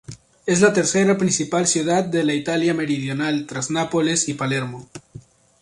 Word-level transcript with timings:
Es 0.47 0.61
la 0.61 0.73
tercera 0.73 1.15
principal 1.15 1.67
ciudad 1.67 2.03
de 2.03 2.23
la 2.23 2.33
Italia 2.33 2.73
meridional 2.73 3.45
tras 3.45 3.69
Nápoles 3.69 4.29
y 4.29 4.33
Palermo. 4.33 4.89